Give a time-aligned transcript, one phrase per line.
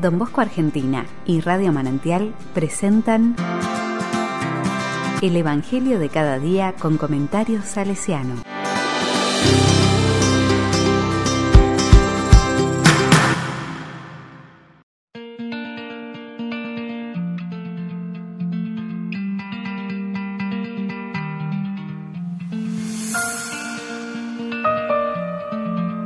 [0.00, 3.34] Don Bosco Argentina y Radio Manantial presentan
[5.20, 8.42] El Evangelio de cada día con comentarios salesiano.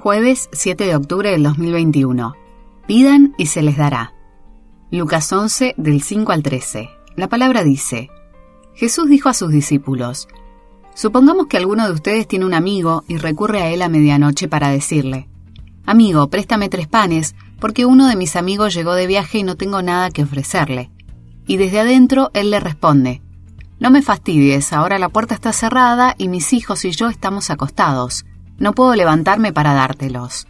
[0.00, 2.41] Jueves 7 de octubre del 2021.
[2.94, 4.12] Pidan y se les dará.
[4.90, 6.90] Lucas 11 del 5 al 13.
[7.16, 8.10] La palabra dice,
[8.74, 10.28] Jesús dijo a sus discípulos,
[10.92, 14.68] Supongamos que alguno de ustedes tiene un amigo y recurre a él a medianoche para
[14.68, 15.26] decirle,
[15.86, 19.80] Amigo, préstame tres panes, porque uno de mis amigos llegó de viaje y no tengo
[19.80, 20.90] nada que ofrecerle.
[21.46, 23.22] Y desde adentro él le responde,
[23.80, 28.26] No me fastidies, ahora la puerta está cerrada y mis hijos y yo estamos acostados
[28.58, 30.46] no puedo levantarme para dártelos.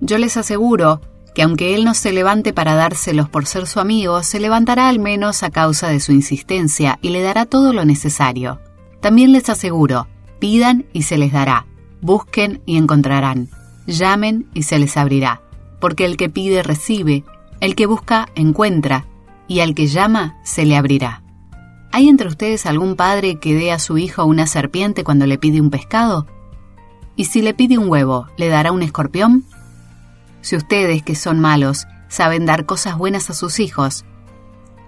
[0.00, 1.02] Yo les aseguro
[1.36, 4.98] que aunque él no se levante para dárselos por ser su amigo, se levantará al
[4.98, 8.58] menos a causa de su insistencia y le dará todo lo necesario.
[9.02, 11.66] También les aseguro, pidan y se les dará,
[12.00, 13.50] busquen y encontrarán,
[13.86, 15.42] llamen y se les abrirá,
[15.78, 17.22] porque el que pide recibe,
[17.60, 19.04] el que busca encuentra,
[19.46, 21.22] y al que llama se le abrirá.
[21.92, 25.60] ¿Hay entre ustedes algún padre que dé a su hijo una serpiente cuando le pide
[25.60, 26.26] un pescado?
[27.14, 29.44] ¿Y si le pide un huevo, le dará un escorpión?
[30.46, 34.04] Si ustedes, que son malos, saben dar cosas buenas a sus hijos,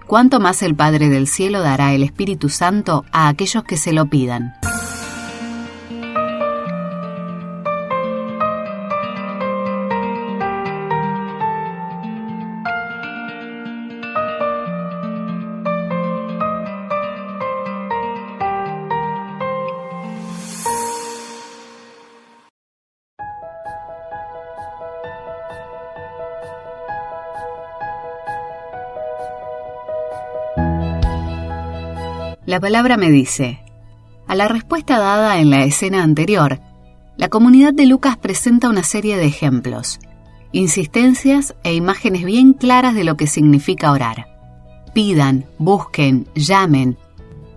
[0.07, 4.05] ¿cuánto más el Padre del Cielo dará el Espíritu Santo a aquellos que se lo
[4.05, 4.53] pidan?
[32.49, 33.59] La palabra me dice,
[34.25, 36.59] a la respuesta dada en la escena anterior,
[37.15, 39.99] la comunidad de Lucas presenta una serie de ejemplos,
[40.51, 44.25] insistencias e imágenes bien claras de lo que significa orar.
[44.95, 46.97] Pidan, busquen, llamen,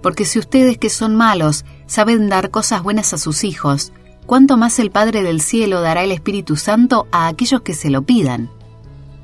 [0.03, 3.95] porque si ustedes que son malos saben dar cosas buenas a sus hijos,
[4.27, 8.03] ¿cuánto más el Padre del Cielo dará el Espíritu Santo a aquellos que se lo
[8.03, 8.51] pidan?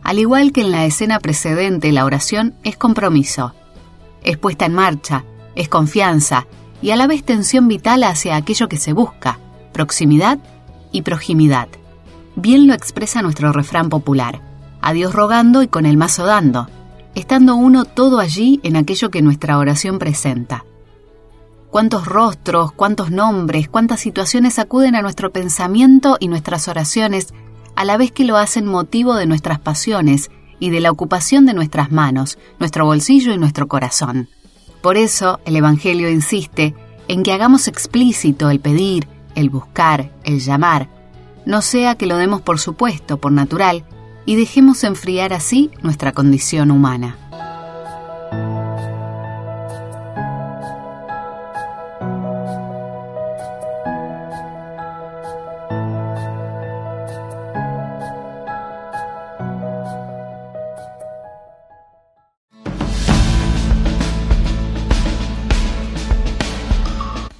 [0.02, 3.52] Al igual que en la escena precedente, la oración es compromiso,
[4.22, 5.26] es puesta en marcha,
[5.58, 6.46] es confianza
[6.80, 9.40] y a la vez tensión vital hacia aquello que se busca,
[9.72, 10.38] proximidad
[10.92, 11.68] y proximidad.
[12.36, 14.40] Bien lo expresa nuestro refrán popular,
[14.80, 16.68] a Dios rogando y con el mazo dando,
[17.16, 20.64] estando uno todo allí en aquello que nuestra oración presenta.
[21.70, 27.34] Cuántos rostros, cuántos nombres, cuántas situaciones acuden a nuestro pensamiento y nuestras oraciones,
[27.74, 30.30] a la vez que lo hacen motivo de nuestras pasiones
[30.60, 34.28] y de la ocupación de nuestras manos, nuestro bolsillo y nuestro corazón.
[34.80, 36.74] Por eso el Evangelio insiste
[37.08, 40.88] en que hagamos explícito el pedir, el buscar, el llamar,
[41.46, 43.84] no sea que lo demos por supuesto, por natural,
[44.26, 47.16] y dejemos enfriar así nuestra condición humana.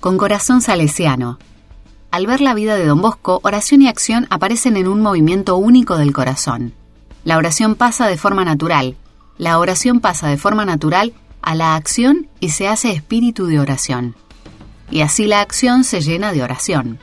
[0.00, 1.38] Con corazón salesiano.
[2.10, 5.98] Al ver la vida de don Bosco, oración y acción aparecen en un movimiento único
[5.98, 6.72] del corazón.
[7.24, 8.96] La oración pasa de forma natural,
[9.36, 14.14] la oración pasa de forma natural a la acción y se hace espíritu de oración.
[14.90, 16.98] Y así la acción se llena de oración.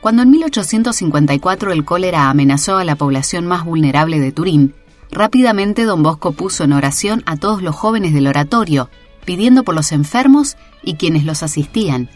[0.00, 4.74] Cuando en 1854 el cólera amenazó a la población más vulnerable de Turín,
[5.10, 8.88] rápidamente don Bosco puso en oración a todos los jóvenes del oratorio,
[9.26, 12.08] pidiendo por los enfermos y quienes los asistían,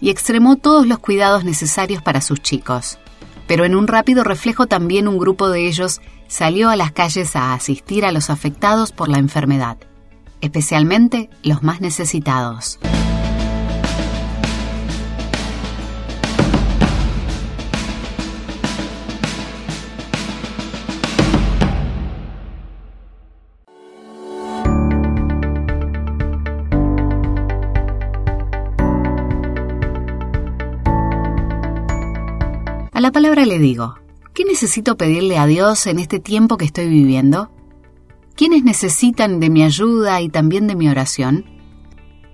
[0.00, 2.98] y extremó todos los cuidados necesarios para sus chicos.
[3.46, 7.54] Pero en un rápido reflejo también un grupo de ellos salió a las calles a
[7.54, 9.76] asistir a los afectados por la enfermedad,
[10.40, 12.78] especialmente los más necesitados.
[33.04, 33.96] La palabra le digo,
[34.32, 37.50] ¿qué necesito pedirle a Dios en este tiempo que estoy viviendo?
[38.34, 41.44] ¿Quiénes necesitan de mi ayuda y también de mi oración?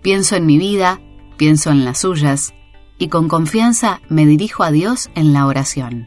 [0.01, 1.01] Pienso en mi vida,
[1.37, 2.55] pienso en las suyas,
[2.99, 6.07] y con confianza me dirijo a Dios en la oración.